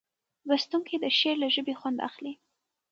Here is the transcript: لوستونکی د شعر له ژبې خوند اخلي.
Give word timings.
لوستونکی 0.47 0.95
د 1.03 1.05
شعر 1.17 1.35
له 1.43 1.47
ژبې 1.55 1.73
خوند 1.79 1.97
اخلي. 2.09 2.33